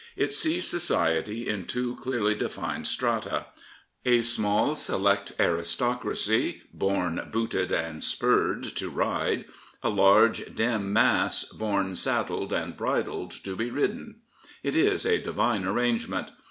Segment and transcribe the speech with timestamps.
[0.15, 3.45] It sees society in two clearly defined strata—
[4.23, 9.45] small, select aristocracy born booted and spurred to ride;
[9.83, 14.21] a large, dim mass born saddled and bridled to be ridden.
[14.63, 16.29] It is a divine arrangement.